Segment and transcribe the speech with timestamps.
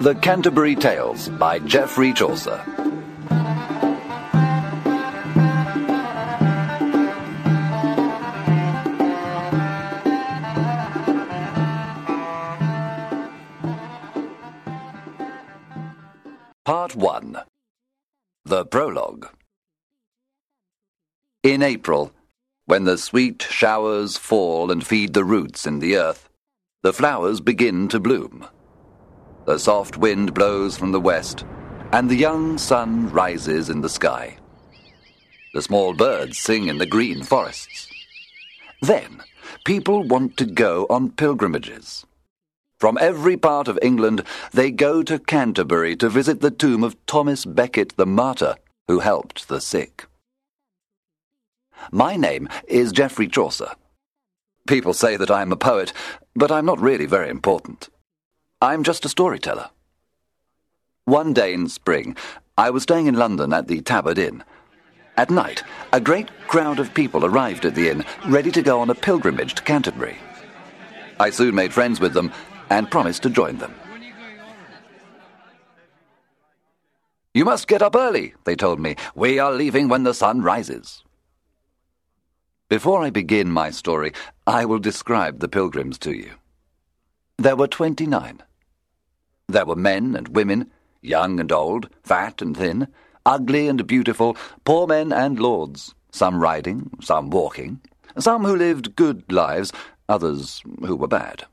[0.00, 2.79] The Canterbury Tales by Geoffrey Chaucer.
[21.42, 22.12] In April,
[22.66, 26.28] when the sweet showers fall and feed the roots in the earth,
[26.82, 28.46] the flowers begin to bloom.
[29.46, 31.46] The soft wind blows from the west,
[31.92, 34.36] and the young sun rises in the sky.
[35.54, 37.88] The small birds sing in the green forests.
[38.82, 39.22] Then,
[39.64, 42.04] people want to go on pilgrimages.
[42.78, 47.46] From every part of England, they go to Canterbury to visit the tomb of Thomas
[47.46, 48.56] Becket the martyr,
[48.88, 50.04] who helped the sick.
[51.92, 53.72] My name is Geoffrey Chaucer.
[54.66, 55.92] People say that I am a poet,
[56.34, 57.88] but I'm not really very important.
[58.60, 59.70] I'm just a storyteller.
[61.04, 62.16] One day in spring,
[62.56, 64.44] I was staying in London at the Tabard Inn.
[65.16, 68.90] At night, a great crowd of people arrived at the inn, ready to go on
[68.90, 70.16] a pilgrimage to Canterbury.
[71.18, 72.32] I soon made friends with them
[72.70, 73.74] and promised to join them.
[77.34, 78.96] You must get up early, they told me.
[79.14, 81.02] We are leaving when the sun rises.
[82.70, 84.12] Before I begin my story,
[84.46, 86.34] I will describe the pilgrims to you.
[87.36, 88.42] There were twenty nine.
[89.48, 90.70] There were men and women,
[91.02, 92.86] young and old, fat and thin,
[93.26, 97.80] ugly and beautiful, poor men and lords, some riding, some walking,
[98.16, 99.72] some who lived good lives,
[100.08, 101.46] others who were bad.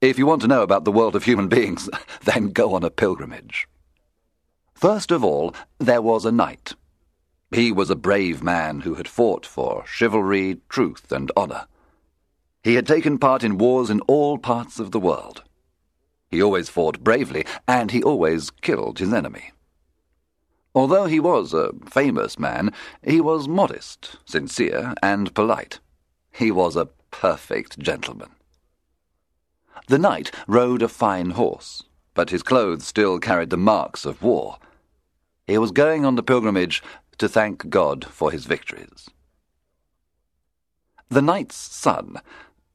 [0.00, 1.90] If you want to know about the world of human beings,
[2.22, 3.66] then go on a pilgrimage.
[4.72, 6.74] First of all, there was a knight.
[7.50, 11.66] He was a brave man who had fought for chivalry, truth, and honour.
[12.62, 15.42] He had taken part in wars in all parts of the world.
[16.30, 19.52] He always fought bravely, and he always killed his enemy.
[20.74, 22.72] Although he was a famous man,
[23.02, 25.80] he was modest, sincere, and polite.
[26.30, 28.30] He was a perfect gentleman.
[29.86, 31.82] The knight rode a fine horse,
[32.12, 34.58] but his clothes still carried the marks of war.
[35.46, 36.82] He was going on the pilgrimage
[37.18, 39.08] to thank God for his victories.
[41.08, 42.16] The knight's son,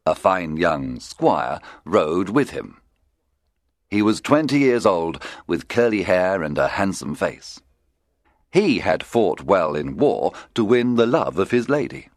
[0.06, 2.82] a fine young squire, rode with him.
[3.90, 7.62] He was twenty years old, with curly hair and a handsome face.
[8.52, 12.10] He had fought well in war to win the love of his lady.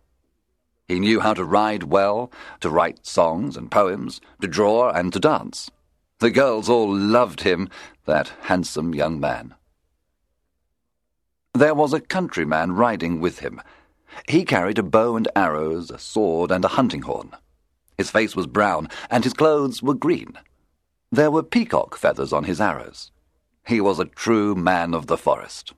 [0.89, 5.21] He knew how to ride well, to write songs and poems, to draw and to
[5.21, 5.71] dance.
[6.21, 7.69] The girls all loved him,
[8.07, 9.55] that handsome young man.
[11.57, 13.63] There was a countryman riding with him.
[14.29, 17.31] He carried a bow and arrows, a sword, and a hunting horn.
[17.97, 20.39] His face was brown, and his clothes were green.
[21.11, 23.11] There were peacock feathers on his arrows.
[23.67, 25.73] He was a true man of the forest.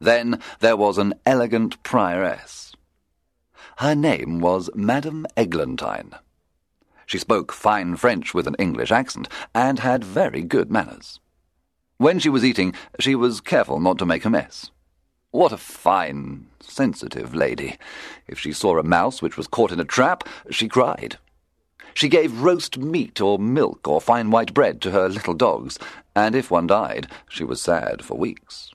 [0.00, 2.74] Then there was an elegant prioress.
[3.78, 6.12] Her name was Madame Eglantine.
[7.06, 11.20] She spoke fine French with an English accent, and had very good manners.
[11.98, 14.70] When she was eating, she was careful not to make a mess.
[15.30, 17.78] What a fine, sensitive lady.
[18.26, 21.18] If she saw a mouse which was caught in a trap, she cried.
[21.94, 25.78] She gave roast meat or milk or fine white bread to her little dogs,
[26.14, 28.72] and if one died, she was sad for weeks.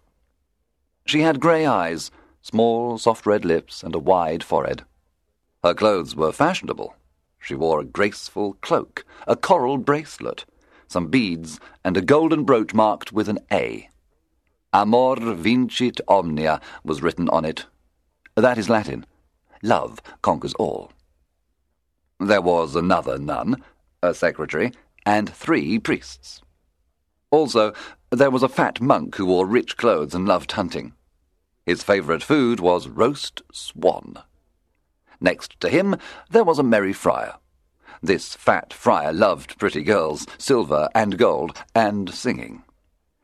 [1.06, 2.10] She had grey eyes,
[2.42, 4.84] small, soft red lips, and a wide forehead.
[5.64, 6.96] Her clothes were fashionable.
[7.40, 10.46] She wore a graceful cloak, a coral bracelet,
[10.92, 13.90] some beads, and a golden brooch marked with an A.
[14.74, 17.66] Amor vincit omnia was written on it.
[18.36, 19.06] That is Latin.
[19.64, 20.92] Love conquers all.
[22.20, 23.64] There was another nun,
[24.04, 24.72] a secretary,
[25.06, 26.42] and three priests.
[27.32, 27.74] Also,
[28.12, 30.94] there was a fat monk who wore rich clothes and loved hunting.
[31.66, 34.18] His favourite food was roast swan.
[35.22, 35.96] Next to him,
[36.30, 37.36] there was a merry friar.
[38.04, 42.64] This fat friar loved pretty girls, silver and gold, and singing.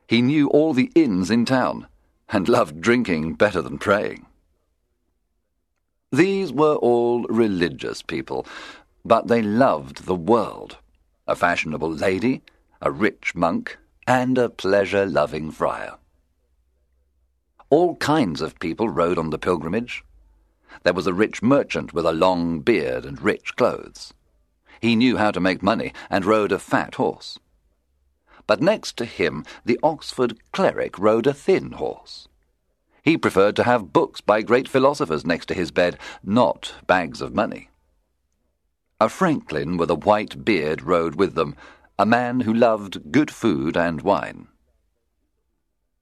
[0.07, 1.87] He knew all the inns in town,
[2.29, 4.25] and loved drinking better than praying.
[6.11, 8.45] These were all religious people,
[9.03, 10.77] but they loved the world.
[11.27, 12.43] A fashionable lady,
[12.81, 15.97] a rich monk, and a pleasure-loving friar.
[17.69, 20.05] All kinds of people rode on the pilgrimage.
[20.83, 24.13] There was a rich merchant with a long beard and rich clothes.
[24.81, 27.39] He knew how to make money and rode a fat horse.
[28.45, 32.27] But next to him, the Oxford cleric rode a thin horse.
[33.03, 37.33] He preferred to have books by great philosophers next to his bed, not bags of
[37.33, 37.69] money.
[38.99, 41.55] A franklin with a white beard rode with them,
[41.99, 44.47] a man who loved good food and wine.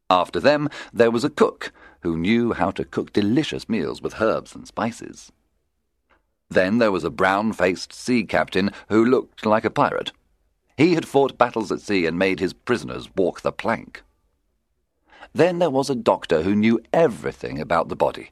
[0.09, 4.55] After them, there was a cook who knew how to cook delicious meals with herbs
[4.55, 5.31] and spices.
[6.49, 10.11] Then there was a brown faced sea captain who looked like a pirate.
[10.77, 14.03] He had fought battles at sea and made his prisoners walk the plank.
[15.33, 18.31] Then there was a doctor who knew everything about the body.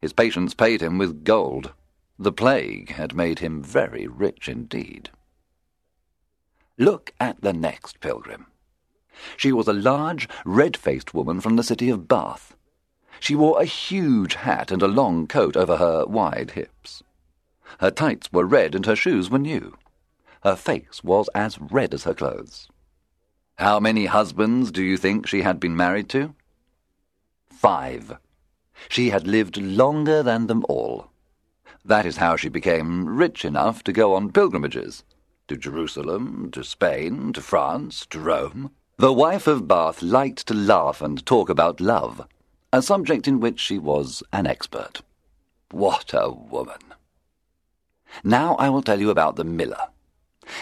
[0.00, 1.72] His patients paid him with gold.
[2.18, 5.10] The plague had made him very rich indeed.
[6.78, 8.46] Look at the next pilgrim.
[9.36, 12.54] She was a large, red-faced woman from the city of Bath.
[13.18, 17.02] She wore a huge hat and a long coat over her wide hips.
[17.80, 19.76] Her tights were red and her shoes were new.
[20.42, 22.68] Her face was as red as her clothes.
[23.58, 26.34] How many husbands do you think she had been married to?
[27.50, 28.18] Five.
[28.88, 31.10] She had lived longer than them all.
[31.84, 35.04] That is how she became rich enough to go on pilgrimages
[35.48, 38.72] to Jerusalem, to Spain, to France, to Rome.
[38.98, 42.26] The wife of Bath liked to laugh and talk about love,
[42.72, 45.02] a subject in which she was an expert.
[45.70, 46.85] What a woman!
[48.24, 49.88] Now I will tell you about the miller.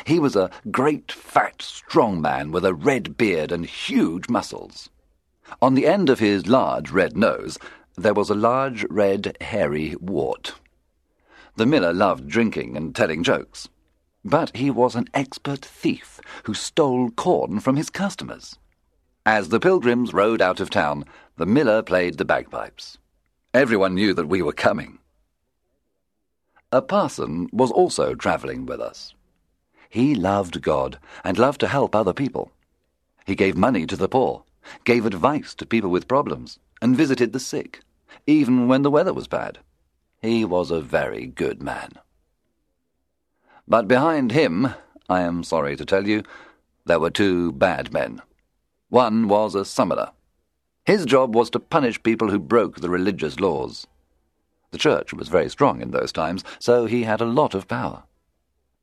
[0.07, 4.89] He was a great, fat, strong man with a red beard and huge muscles.
[5.61, 7.59] On the end of his large red nose
[7.97, 10.55] there was a large red hairy wart.
[11.57, 13.69] The miller loved drinking and telling jokes,
[14.25, 18.59] but he was an expert thief who stole corn from his customers.
[19.27, 21.05] As the pilgrims rode out of town,
[21.37, 22.99] the miller played the bagpipes.
[23.53, 24.99] Everyone knew that we were coming.
[26.75, 29.15] A parson was also travelling with us.
[29.89, 32.51] He loved God and loved to help other people.
[33.25, 34.43] He gave money to the poor,
[34.83, 37.79] gave advice to people with problems, and visited the sick,
[38.27, 39.61] even when the weather was bad.
[40.21, 41.93] He was a very good man.
[43.69, 44.75] But behind him,
[45.09, 46.25] I am sorry to tell you,
[46.87, 48.21] there were two bad men.
[48.89, 50.11] One was a summoner.
[50.85, 53.87] His job was to punish people who broke the religious laws.
[54.75, 58.03] The church was very strong in those times, so he had a lot of power.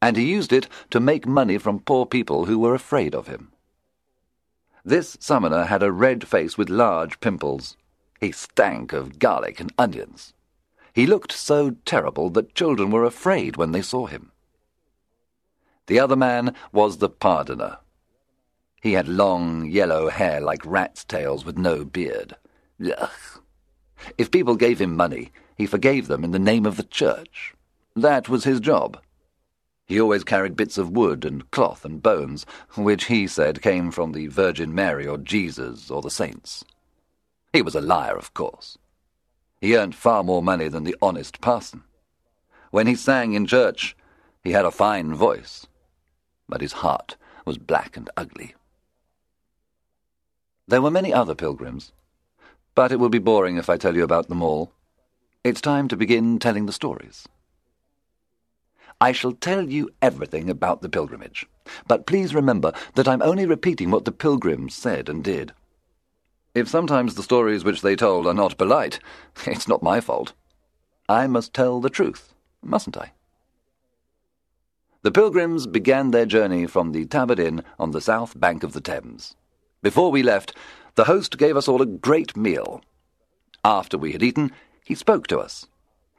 [0.01, 3.51] And he used it to make money from poor people who were afraid of him.
[4.85, 7.75] This summoner had a red face with large pimples.
[8.21, 10.31] He stank of garlic and onions.
[10.93, 14.31] He looked so terrible that children were afraid when they saw him.
[15.87, 17.79] The other man was the pardoner.
[18.81, 22.37] He had long yellow hair like rats' tails with no beard.
[22.81, 23.09] Ugh.
[24.17, 27.53] If people gave him money, he forgave them in the name of the church.
[27.95, 28.99] That was his job.
[29.85, 34.11] He always carried bits of wood and cloth and bones, which he said came from
[34.11, 36.65] the Virgin Mary or Jesus or the saints.
[37.53, 38.79] He was a liar, of course.
[39.59, 41.83] He earned far more money than the honest parson.
[42.71, 43.95] When he sang in church,
[44.43, 45.67] he had a fine voice,
[46.49, 48.55] but his heart was black and ugly.
[50.67, 51.91] There were many other pilgrims,
[52.73, 54.73] but it will be boring if I tell you about them all.
[55.43, 57.27] It's time to begin telling the stories.
[58.99, 61.47] I shall tell you everything about the pilgrimage,
[61.87, 65.53] but please remember that I'm only repeating what the pilgrims said and did.
[66.53, 68.99] If sometimes the stories which they told are not polite,
[69.47, 70.33] it's not my fault.
[71.09, 73.13] I must tell the truth, mustn't I?
[75.01, 78.81] The pilgrims began their journey from the Tabard Inn on the south bank of the
[78.81, 79.35] Thames.
[79.81, 80.55] Before we left,
[80.93, 82.83] the host gave us all a great meal.
[83.65, 84.51] After we had eaten,
[84.91, 85.69] he spoke to us.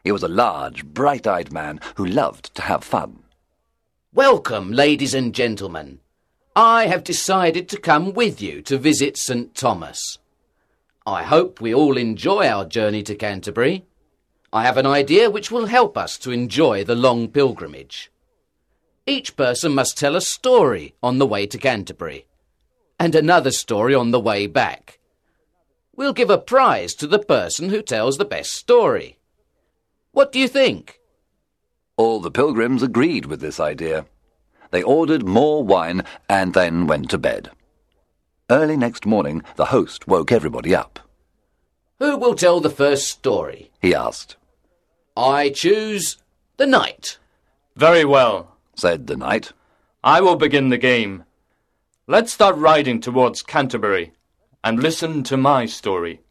[0.02, 3.22] He was a large, bright eyed man who loved to have fun.
[4.14, 6.00] Welcome, ladies and gentlemen.
[6.56, 9.54] I have decided to come with you to visit St.
[9.54, 10.18] Thomas.
[11.04, 13.84] I hope we all enjoy our journey to Canterbury.
[14.54, 18.10] I have an idea which will help us to enjoy the long pilgrimage.
[19.06, 22.24] Each person must tell a story on the way to Canterbury,
[22.98, 24.98] and another story on the way back.
[26.02, 29.18] We'll give a prize to the person who tells the best story.
[30.10, 30.98] What do you think?
[31.96, 34.06] All the pilgrims agreed with this idea.
[34.72, 37.52] They ordered more wine and then went to bed.
[38.50, 40.98] Early next morning, the host woke everybody up.
[42.00, 43.70] Who will tell the first story?
[43.80, 44.34] He asked.
[45.16, 46.16] I choose
[46.56, 47.18] the knight.
[47.76, 49.52] Very well, said the knight.
[50.02, 51.22] I will begin the game.
[52.08, 54.14] Let's start riding towards Canterbury
[54.64, 56.21] and listen to my story.